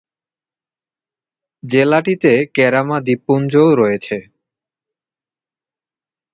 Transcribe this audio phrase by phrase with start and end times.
[1.63, 4.17] জেলাটিতে কেরামা দ্বীপপুঞ্জও রয়েছে।